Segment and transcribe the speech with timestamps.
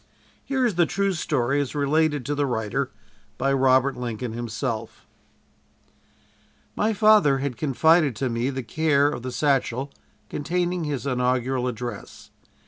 [0.43, 2.89] Here is the true story, as related to the writer
[3.37, 5.05] by Robert Lincoln himself:
[6.75, 9.91] "My father had confided to me the care of the satchel
[10.27, 12.31] containing his inaugural address.